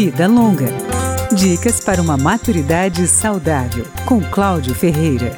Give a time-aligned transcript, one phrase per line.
[0.00, 0.68] Vida Longa.
[1.34, 5.36] Dicas para uma maturidade saudável, com Cláudio Ferreira.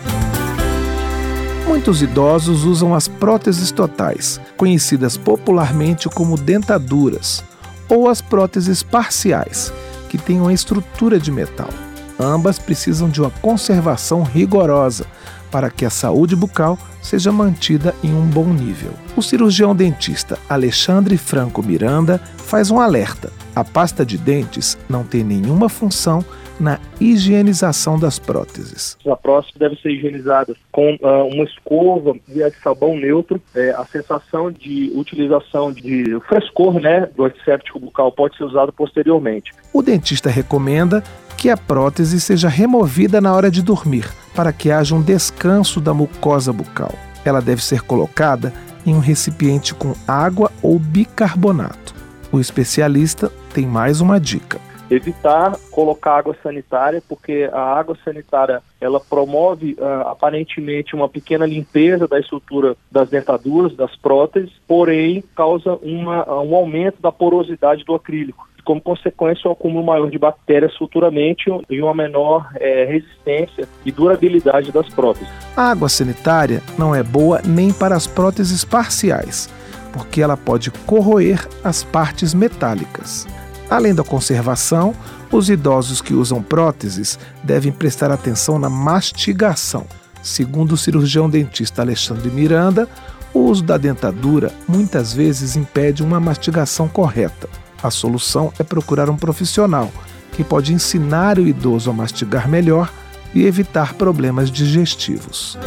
[1.66, 7.42] Muitos idosos usam as próteses totais, conhecidas popularmente como dentaduras,
[7.88, 9.72] ou as próteses parciais,
[10.10, 11.70] que têm uma estrutura de metal.
[12.18, 15.06] Ambas precisam de uma conservação rigorosa
[15.50, 18.92] para que a saúde bucal seja mantida em um bom nível.
[19.16, 25.24] O cirurgião dentista Alexandre Franco Miranda faz um alerta: a pasta de dentes não tem
[25.24, 26.24] nenhuma função
[26.60, 28.96] na higienização das próteses.
[29.06, 33.40] A prótese deve ser higienizada com uh, uma escova via sabão neutro.
[33.54, 39.52] É, a sensação de utilização de frescor né, do antisséptico bucal pode ser usado posteriormente.
[39.72, 41.02] O dentista recomenda
[41.38, 45.94] que a prótese seja removida na hora de dormir, para que haja um descanso da
[45.94, 46.92] mucosa bucal.
[47.24, 48.52] Ela deve ser colocada
[48.86, 51.94] em um recipiente com água ou bicarbonato.
[52.32, 54.58] O especialista tem mais uma dica
[54.90, 62.08] evitar colocar água sanitária, porque a água sanitária ela promove uh, aparentemente uma pequena limpeza
[62.08, 68.48] da estrutura das dentaduras, das próteses, porém causa uma, um aumento da porosidade do acrílico.
[68.70, 73.90] Como consequência, o um acúmulo maior de bactérias futuramente e uma menor é, resistência e
[73.90, 75.28] durabilidade das próteses.
[75.56, 79.52] A água sanitária não é boa nem para as próteses parciais,
[79.92, 83.26] porque ela pode corroer as partes metálicas.
[83.68, 84.94] Além da conservação,
[85.32, 89.84] os idosos que usam próteses devem prestar atenção na mastigação.
[90.22, 92.88] Segundo o cirurgião dentista Alexandre Miranda,
[93.34, 97.48] o uso da dentadura muitas vezes impede uma mastigação correta.
[97.82, 99.90] A solução é procurar um profissional
[100.32, 102.92] que pode ensinar o idoso a mastigar melhor
[103.34, 105.58] e evitar problemas digestivos.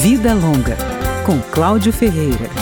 [0.00, 0.76] Vida Longa,
[1.24, 2.61] com Cláudio Ferreira.